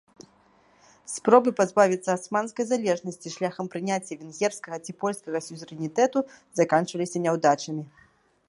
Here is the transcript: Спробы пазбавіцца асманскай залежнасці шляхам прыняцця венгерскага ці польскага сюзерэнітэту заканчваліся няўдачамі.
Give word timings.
Спробы 1.15 1.49
пазбавіцца 1.59 2.09
асманскай 2.19 2.65
залежнасці 2.71 3.33
шляхам 3.35 3.65
прыняцця 3.75 4.13
венгерскага 4.23 4.77
ці 4.87 4.91
польскага 5.05 5.37
сюзерэнітэту 5.49 6.19
заканчваліся 6.63 7.17
няўдачамі. 7.29 7.83